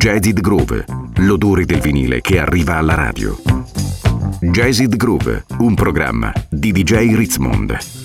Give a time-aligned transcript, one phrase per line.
[0.00, 3.36] Jazzid Groove, l'odore del vinile che arriva alla radio.
[4.40, 7.99] Jazzid Groove, un programma di DJ Ritzmond.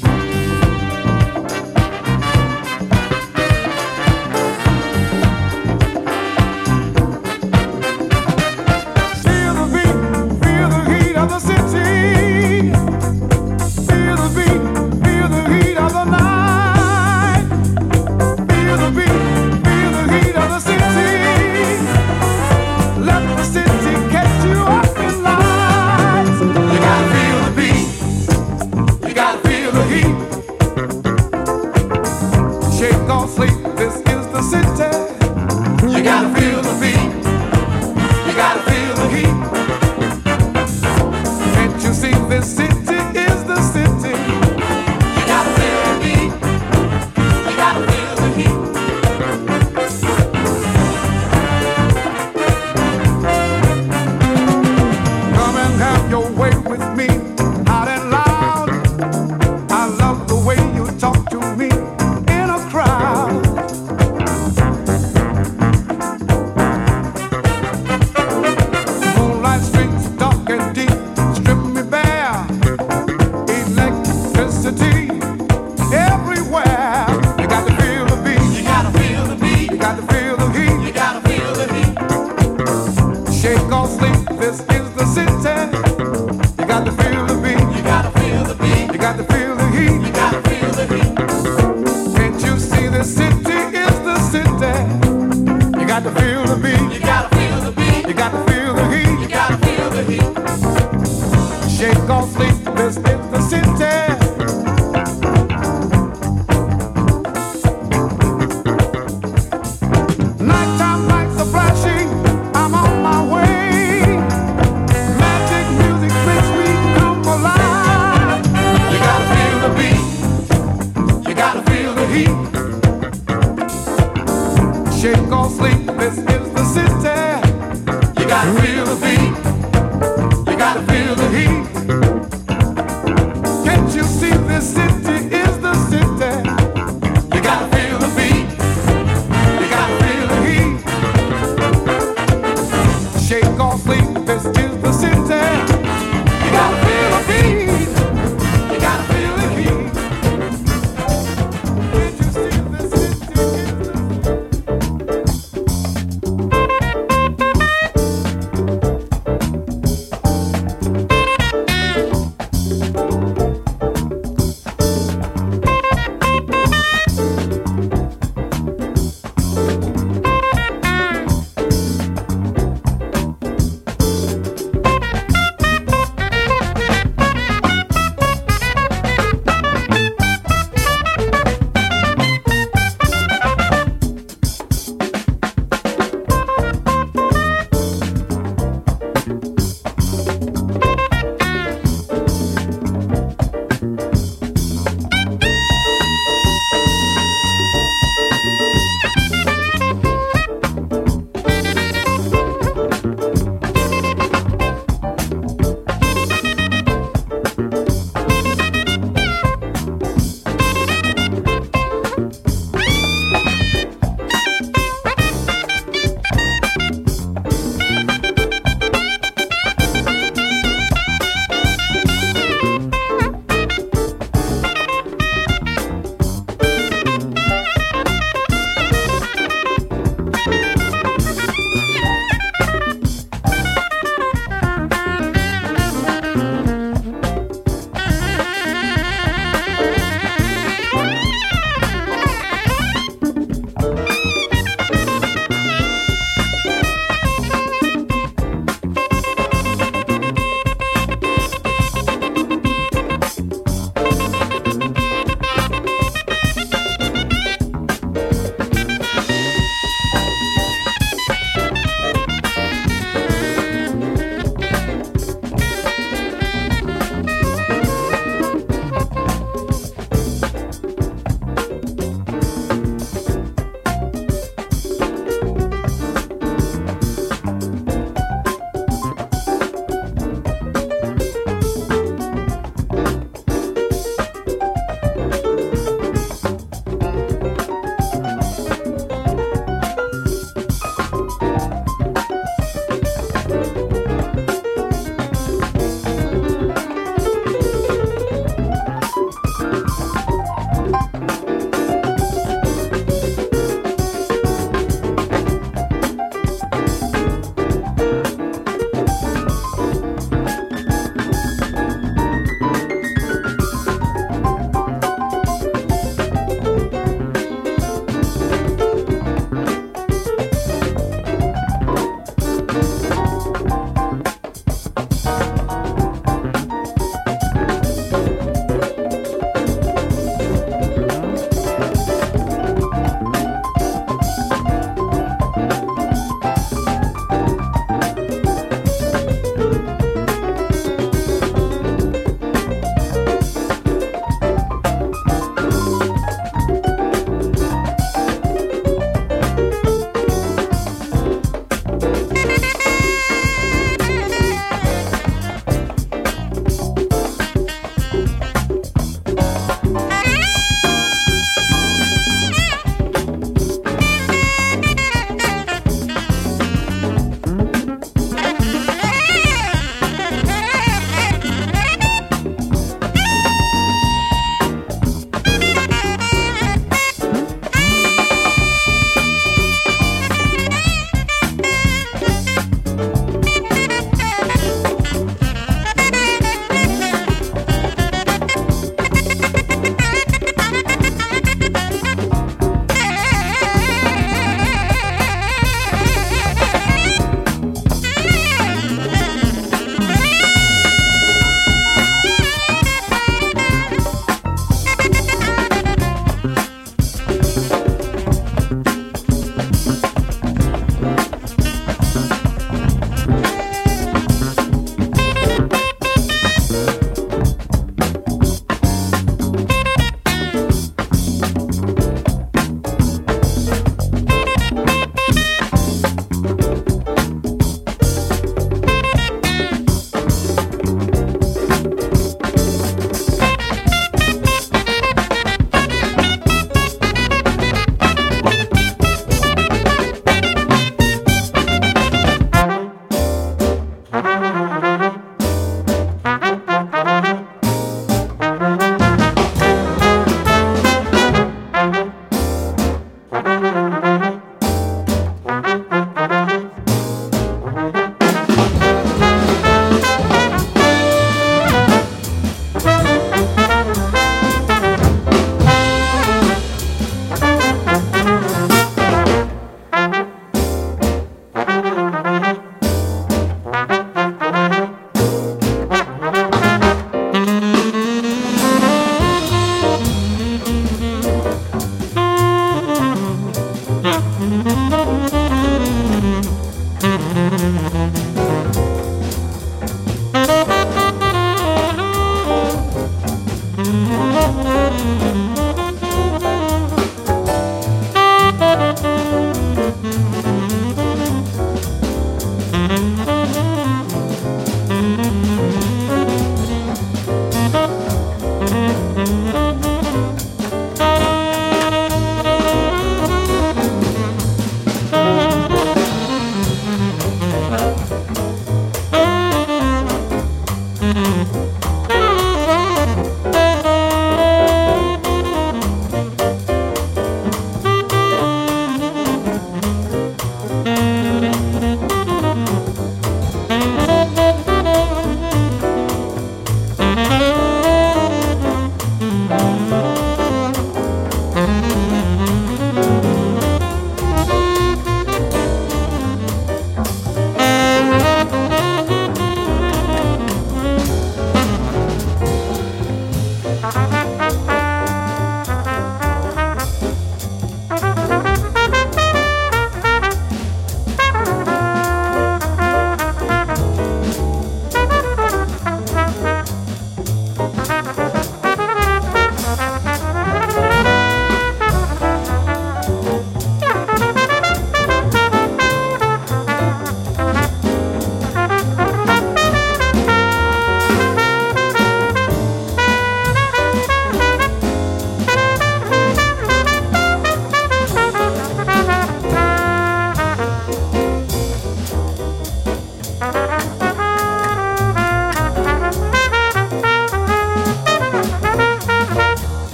[57.08, 57.35] You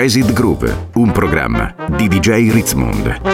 [0.00, 3.27] Jazzid Groove, un programma di DJ Ritzmond.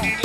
[0.00, 0.21] And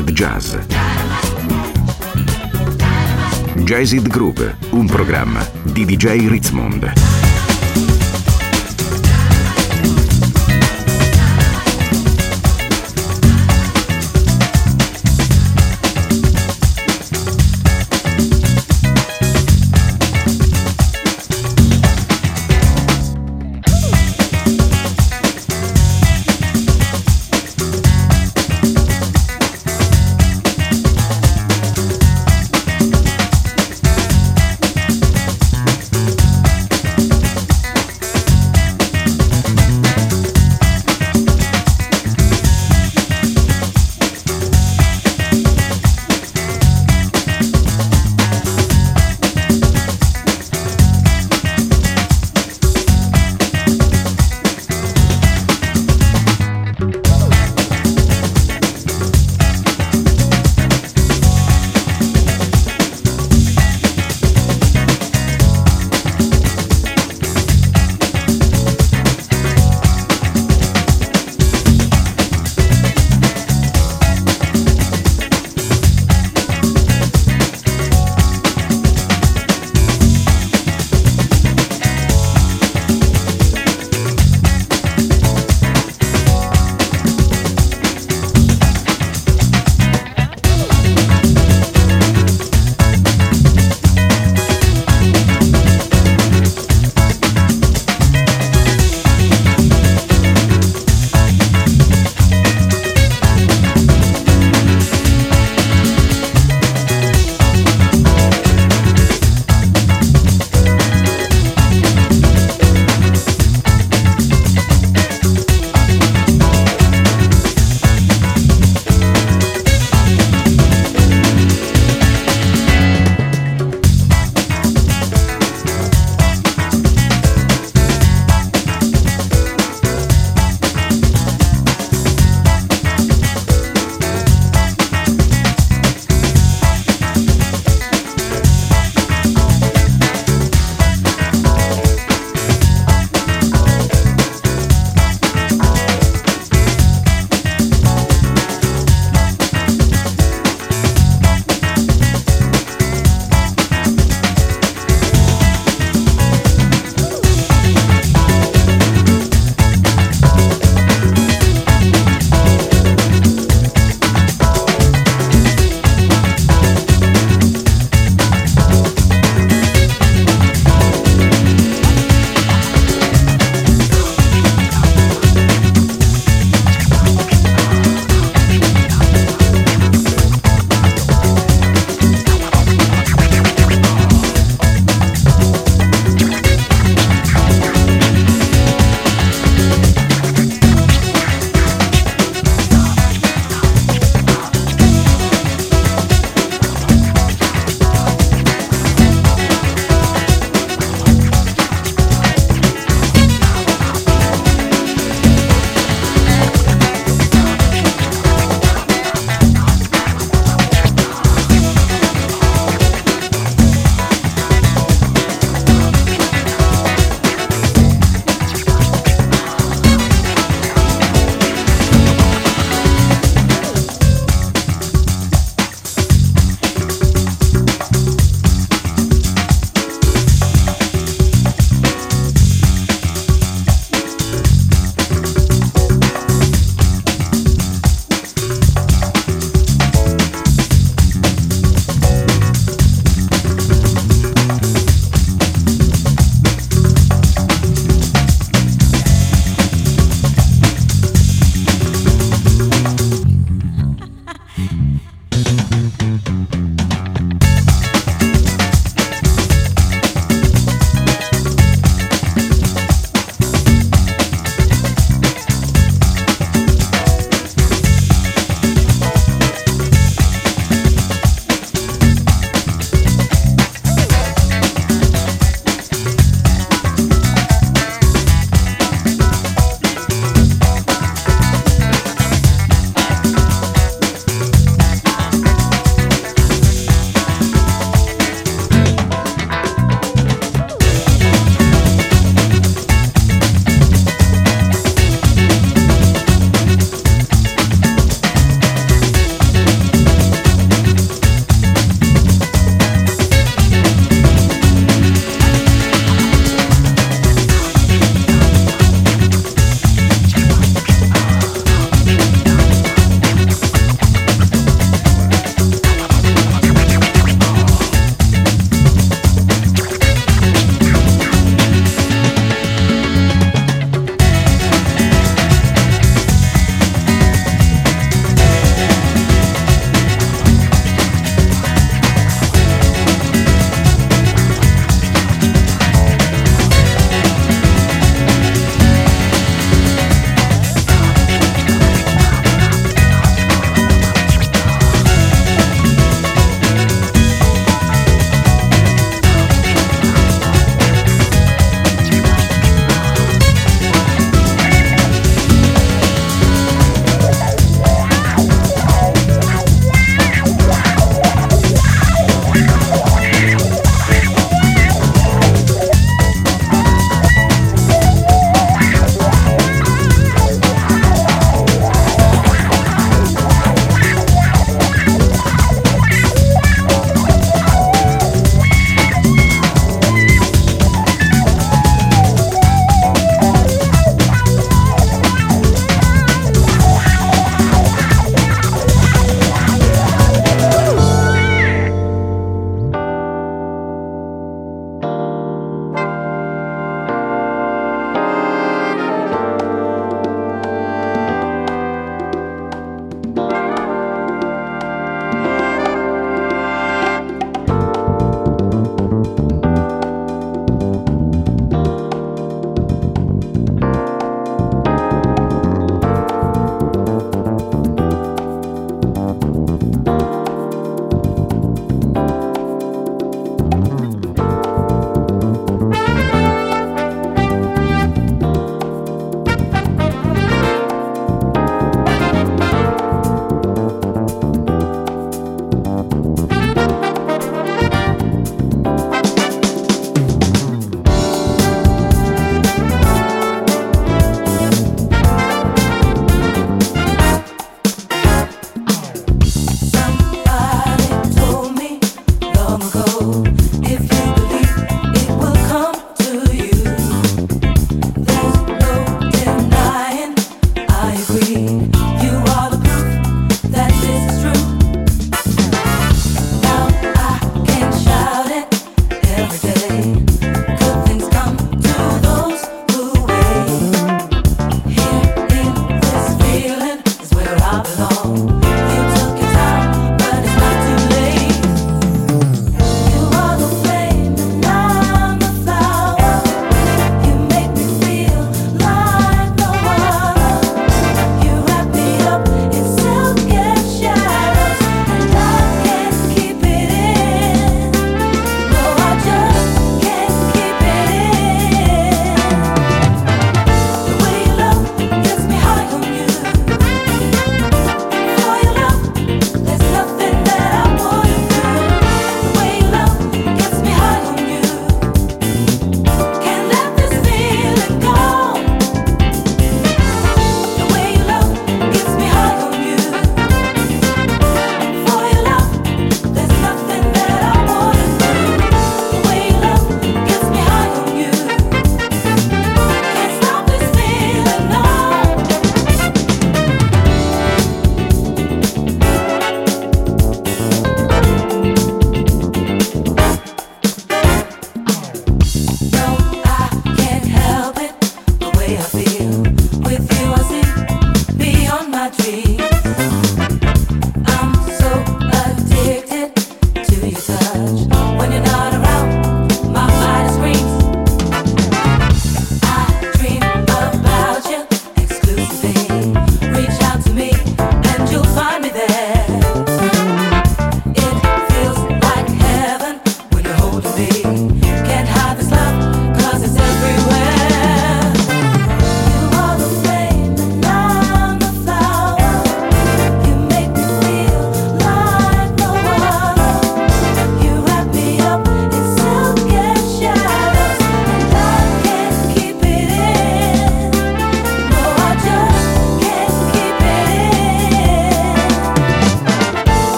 [0.00, 0.56] dell'acid jazz.
[3.56, 6.92] Jazzid Groove, un programma di DJ Ritzmond.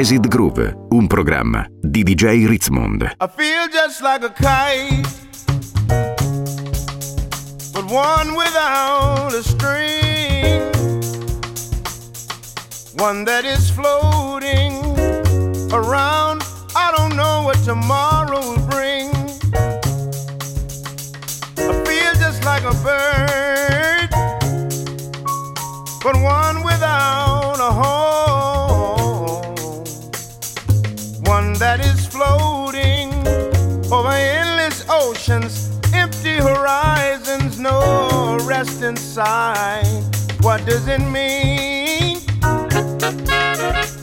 [0.00, 3.02] Jazzed Groove, un programma di DJ Ritzmond.
[3.02, 5.06] I feel just like a kite,
[7.74, 10.72] but one without a string,
[12.96, 14.72] one that is floating
[15.70, 16.44] around.
[16.74, 19.10] I don't know what tomorrow will bring.
[21.58, 24.08] I feel just like a bird,
[26.02, 26.49] but one
[36.40, 39.86] horizons, no rest inside.
[40.40, 42.18] What does it mean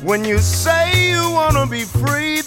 [0.03, 2.41] when you say you wanna be free?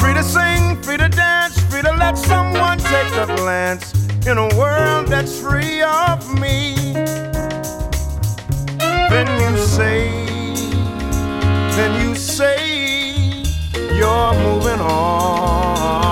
[0.00, 3.92] Free to sing, free to dance, free to let someone take a glance
[4.26, 6.74] in a world that's free of me.
[9.10, 10.08] Then you say,
[11.76, 13.44] then you say
[13.94, 16.09] you're moving on.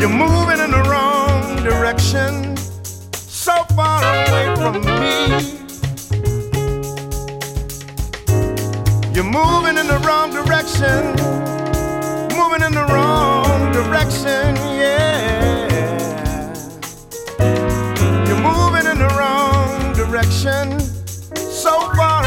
[0.00, 2.56] You're moving in the wrong direction
[3.12, 5.58] so far away from me.
[9.14, 11.04] You're moving in the wrong direction.
[12.34, 15.68] Moving in the wrong direction, yeah.
[18.26, 20.80] You're moving in the wrong direction.
[21.36, 22.19] So far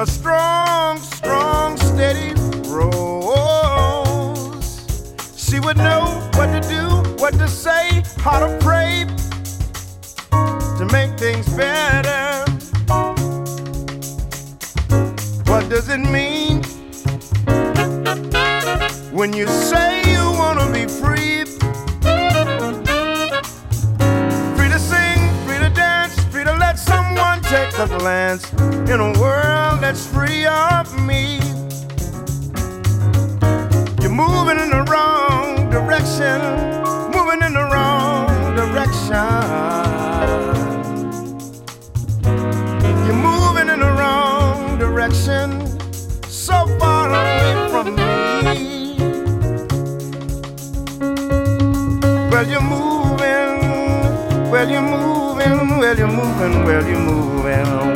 [0.00, 2.32] a strong, strong, steady
[2.70, 2.96] rose.
[5.36, 6.86] She would know what to do,
[7.22, 9.04] what to say, how to pray
[10.78, 12.46] to make things better.
[15.44, 16.62] What does it mean
[19.12, 21.19] when you say you want to be free?
[27.80, 28.52] of lands
[28.90, 31.38] in a world that's free of me.
[34.02, 36.42] You're moving in the wrong direction,
[37.10, 39.16] moving in the wrong direction.
[43.06, 45.66] You're moving in the wrong direction,
[46.28, 48.96] so far away from me.
[52.30, 55.19] Well, you're moving, well, you're moving
[55.90, 57.89] well, you're moving, well, you're moving.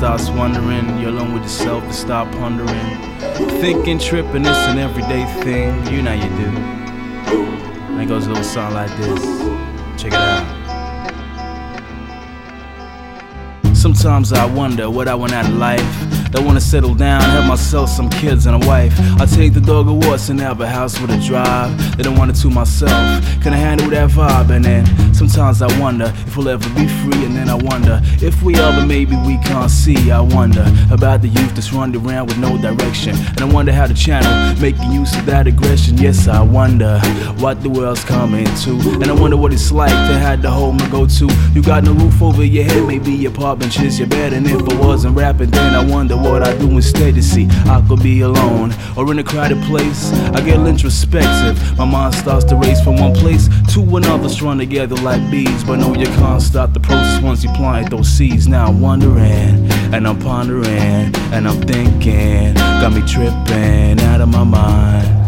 [0.00, 2.96] Starts wondering, you're alone with yourself to stop pondering.
[3.60, 5.86] Thinking, tripping, it's an everyday thing.
[5.92, 6.48] You know you do.
[7.90, 9.22] And it goes a little song like this.
[10.00, 10.46] Check it out.
[13.76, 15.82] Sometimes I wonder what I want out of life.
[16.30, 18.94] That wanna settle down, have myself some kids and a wife.
[19.20, 21.76] I take the dog awards and have a house with a drive.
[21.98, 23.22] They don't want it to myself.
[23.42, 24.48] Can I handle that vibe?
[24.48, 28.40] And then Sometimes I wonder if we'll ever be free, and then I wonder if
[28.40, 30.12] we are, but maybe we can't see.
[30.12, 33.88] I wonder about the youth that's running around with no direction, and I wonder how
[33.88, 35.98] the channel making use of that aggression.
[35.98, 37.00] Yes, I wonder
[37.38, 38.70] what the world's coming to,
[39.02, 41.28] and I wonder what it's like to have the home to go to.
[41.52, 44.62] You got no roof over your head, maybe your apartment is your bed, and if
[44.68, 47.00] I wasn't rapping, then I wonder what I'd do instead.
[47.10, 50.12] To see I could be alone or in a crowded place.
[50.12, 51.76] I get introspective.
[51.76, 55.64] My mind starts to race from one place to another, strung together like bees.
[55.64, 58.46] But no, you can't stop the process once you plant those seeds.
[58.46, 62.54] Now I'm wondering, and I'm pondering, and I'm thinking.
[62.54, 65.19] Got me tripping out of my mind.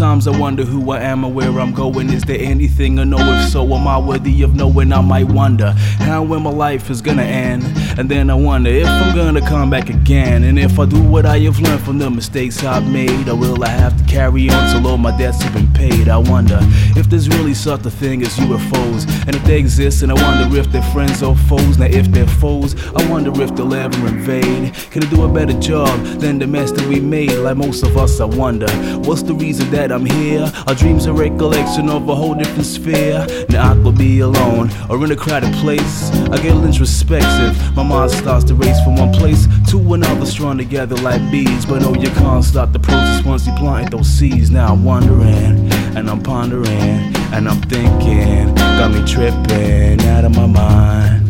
[0.00, 2.08] Sometimes I wonder who I am or where I'm going.
[2.08, 3.18] Is there anything I know?
[3.18, 4.94] If so, am I worthy of knowing?
[4.94, 7.64] I might wonder how when my life is gonna end.
[7.98, 10.44] And then I wonder if I'm gonna come back again.
[10.44, 13.62] And if I do what I have learned from the mistakes I've made, or will
[13.62, 16.08] I have to carry on till all my debts have been paid?
[16.08, 16.58] I wonder
[17.00, 19.02] if there's really such a thing as UFOs.
[19.26, 21.78] And if they exist, and I wonder if they're friends or foes.
[21.78, 24.74] Now, if they're foes, I wonder if they'll ever invade.
[24.90, 27.32] Can they do a better job than the mess that we made?
[27.32, 28.70] Like most of us, I wonder
[29.06, 30.52] what's the reason that I'm here.
[30.66, 33.26] Our dreams are recollection of a whole different sphere.
[33.48, 36.10] Now I could be alone or in a crowded place.
[36.32, 37.54] I get introspective.
[37.74, 41.64] My mind starts to race from one place to another, strung together like bees.
[41.64, 44.50] But no, you can't stop the process once you plant those seeds.
[44.50, 48.54] Now I'm wondering and I'm pondering and I'm thinking.
[48.54, 51.28] Got me tripping out of my mind.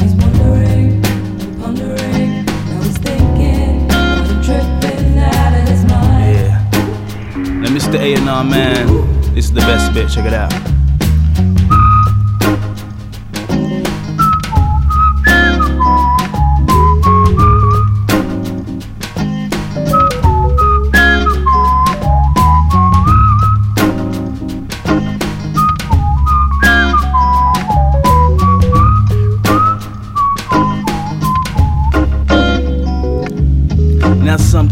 [0.00, 1.02] He's wondering,
[1.60, 6.36] pondering, and he's thinking, got him tripping out of his mind.
[6.36, 7.60] Yeah.
[7.60, 7.98] Now, Mr.
[7.98, 9.34] A&R man.
[9.34, 10.75] This is the best bit, check it out.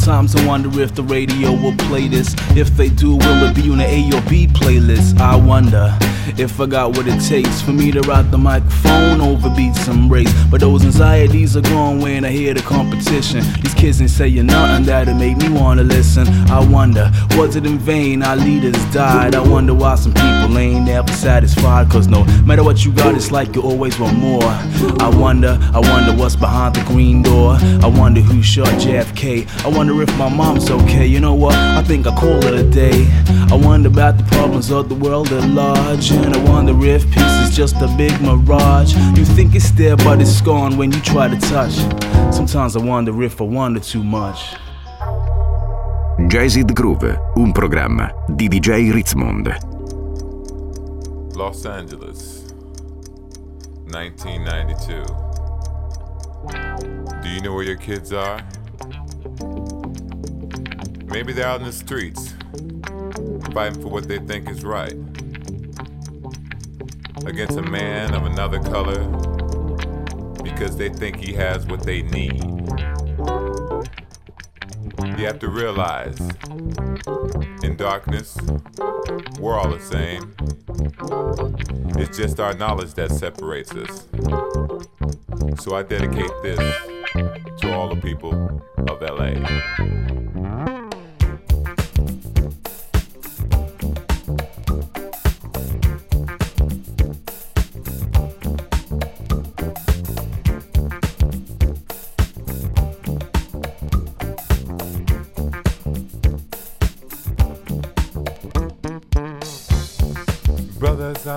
[0.05, 2.34] Sometimes I wonder if the radio will play this.
[2.55, 5.18] If they do, will it be on the A or B playlist?
[5.18, 5.96] I wonder
[6.36, 10.11] if I got what it takes for me to rock the microphone over beats and
[10.11, 10.32] race.
[10.50, 13.42] But those anxieties are gone when I hear the competition.
[13.62, 16.28] These kids ain't saying nothing that'll make me wanna listen.
[16.50, 19.34] I wonder, was it in vain our leaders died?
[19.34, 21.88] I wonder why some people ain't ever satisfied.
[21.90, 24.42] Cause no matter what you got, it's like you always want more.
[25.00, 27.57] I wonder, I wonder what's behind the green door.
[27.82, 29.64] I wonder who shot JFK.
[29.64, 31.07] I wonder if my mom's okay.
[31.07, 31.55] You know what?
[31.55, 33.07] I think I call it a day.
[33.51, 36.11] I wonder about the problems of the world at large.
[36.12, 38.95] And I wonder if peace is just a big mirage.
[39.16, 41.74] You think it's there, but it's gone when you try to touch.
[42.34, 44.57] Sometimes I wonder if I wonder too much.
[46.28, 49.57] Jazzed Groove, un programma di DJ Ritzmond.
[51.34, 52.45] Los Angeles,
[53.86, 55.05] 1992.
[57.22, 58.38] Do you know where your kids are?
[61.14, 62.34] Maybe they're out in the streets,
[63.54, 64.92] fighting for what they think is right.
[67.24, 69.04] Against a man of another color
[70.42, 72.42] because they think he has what they need.
[75.16, 76.18] You have to realize
[77.62, 78.36] in darkness,
[79.38, 80.34] we're all the same.
[81.96, 84.09] It's just our knowledge that separates us.
[85.62, 86.59] So I dedicate this
[87.60, 90.84] to all the people of LA.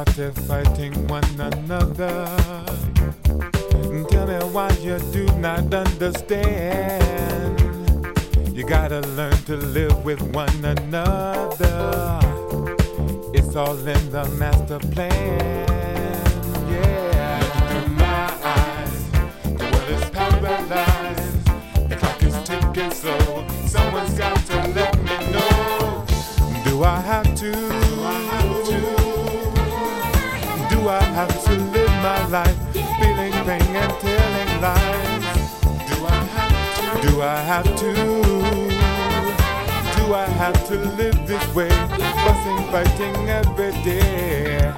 [0.05, 2.27] There fighting one another.
[4.09, 7.59] Tell me why you do not understand.
[8.55, 12.19] You gotta learn to live with one another.
[13.33, 15.67] It's all in the master plan.
[16.69, 19.09] Yeah, through my eyes,
[19.43, 21.45] the world is paralyzed.
[21.89, 23.47] The clock is ticking slow.
[23.65, 26.05] Someone's got to let me know.
[26.65, 27.76] Do I have to?
[30.89, 35.61] I have to live my life feeling pain and telling lies?
[35.89, 36.55] Do I have
[36.93, 37.07] to?
[37.07, 37.93] Do I have to?
[39.97, 41.69] Do I have to live this way?
[42.23, 44.73] Fussing, fighting every day.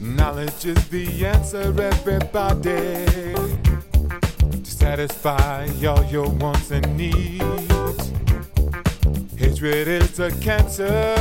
[0.00, 3.06] Knowledge is the answer, everybody.
[4.64, 8.07] To satisfy all your wants and needs.
[9.48, 11.16] Hatred is a cancer.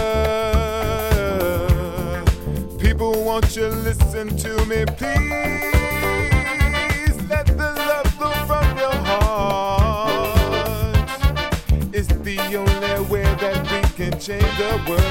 [2.78, 5.16] People, won't you listen to me, please?
[7.30, 10.38] Let the love flow from your heart.
[11.94, 15.07] It's the only way that we can change the world.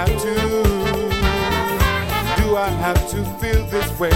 [0.00, 0.34] Have to?
[2.40, 4.10] Do I have to feel this way?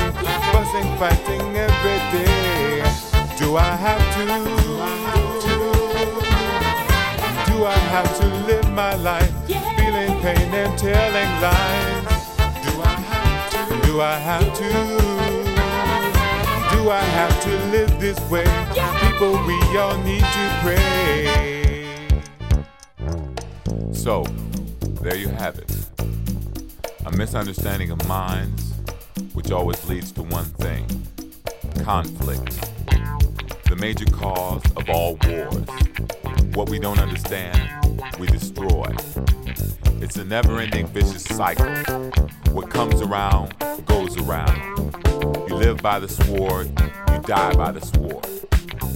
[0.53, 2.81] Fussing, fighting every day.
[3.37, 4.25] Do I have to?
[7.51, 12.15] Do I have to live my life feeling pain and telling lies?
[12.65, 13.87] Do I have to?
[13.87, 14.71] Do I have to?
[16.75, 18.49] Do I have to live this way?
[19.03, 21.29] People, we all need to pray.
[23.93, 24.25] So,
[25.03, 25.74] there you have it.
[27.07, 28.73] A misunderstanding of minds,
[29.35, 30.87] which always leads to one thing
[31.83, 32.61] conflict.
[33.69, 35.67] The major cause of all wars.
[36.55, 37.61] What we don't understand,
[38.19, 38.87] we destroy.
[40.01, 41.75] It's a never ending vicious cycle.
[42.53, 43.55] What comes around
[43.85, 44.57] goes around.
[45.47, 46.69] You live by the sword,
[47.13, 48.27] you die by the sword.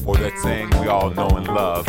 [0.07, 1.87] Or that saying we all know and love,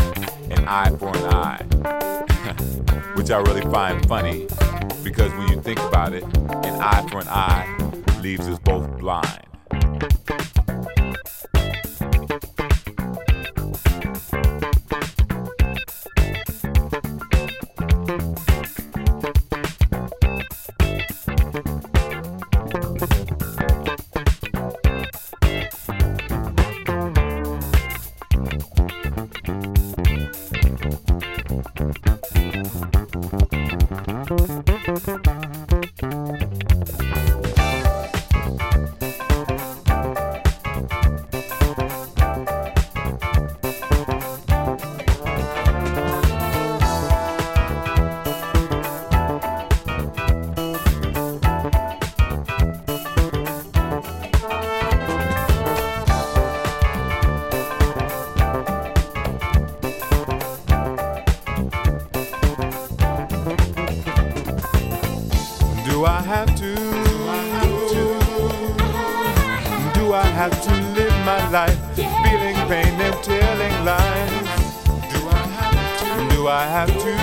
[0.51, 1.63] an eye for an eye.
[3.15, 4.47] Which I really find funny
[5.09, 7.65] because when you think about it, an eye for an eye
[8.21, 9.39] leaves us both blind.
[76.49, 77.13] I have to?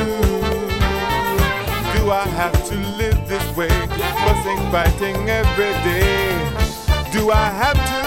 [1.98, 3.68] Do I have to live this way?
[3.68, 6.28] Fussing, fighting every day.
[7.12, 8.02] Do I have to?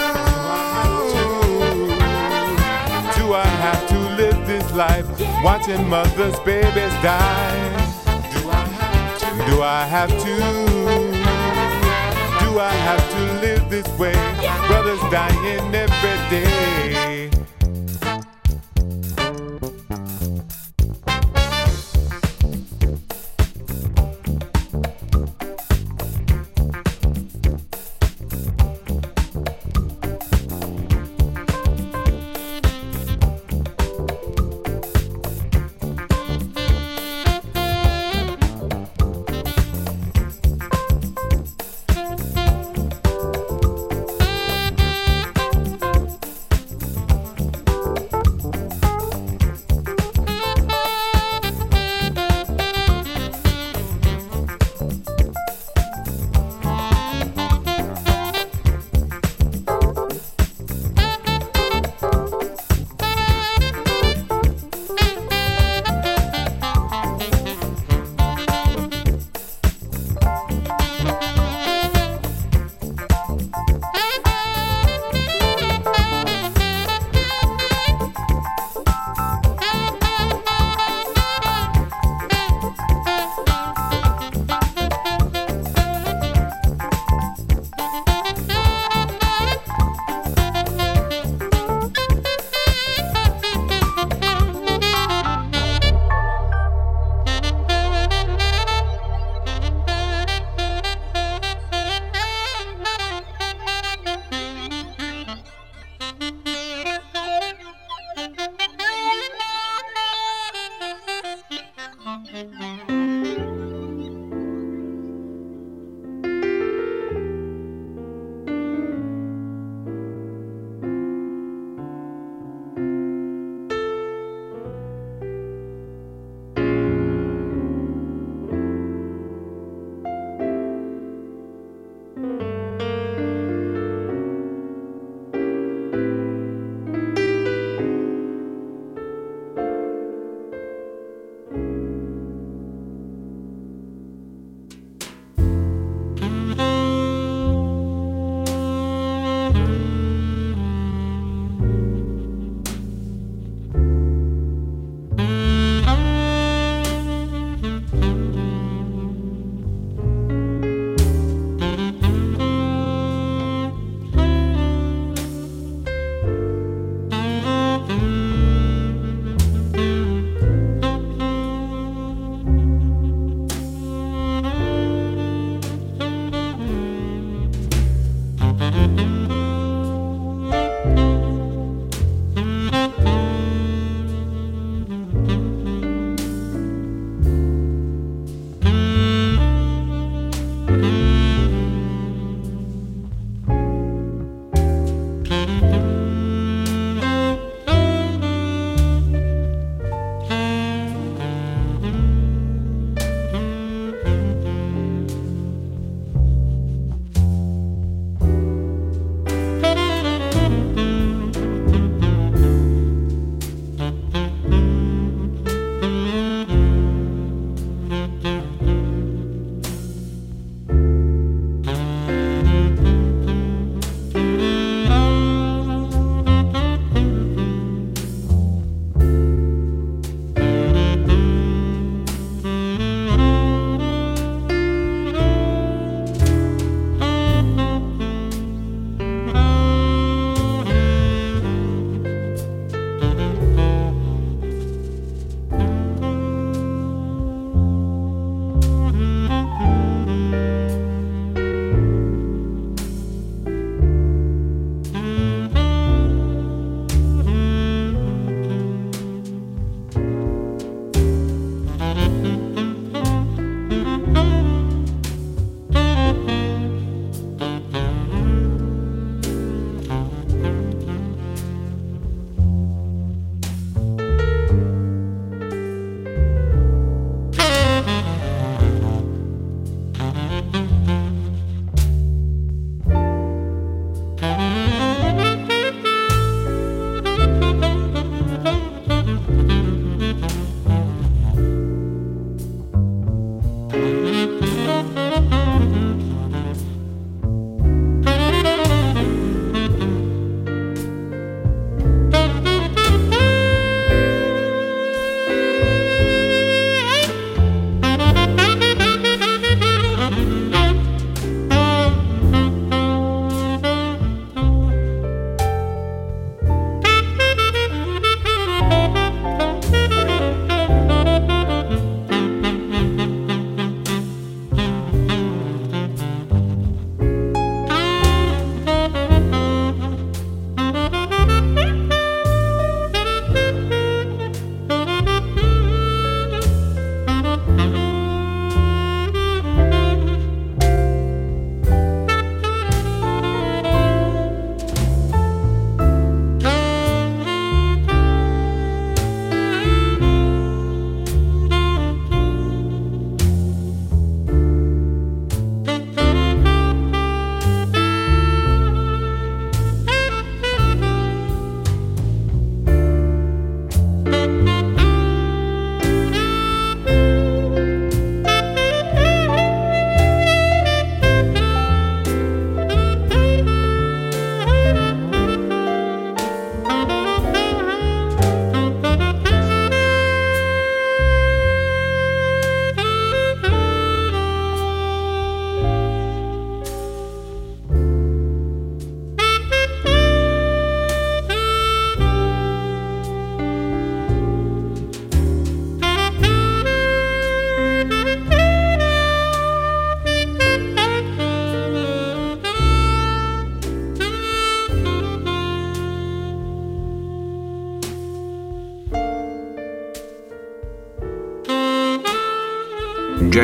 [3.18, 5.06] Do I have to live this life
[5.44, 7.68] watching mothers, babies die?
[8.34, 9.44] Do I have to?
[9.50, 10.34] Do I have to?
[12.44, 14.14] Do I have to live this way?
[14.68, 17.39] Brothers dying every day.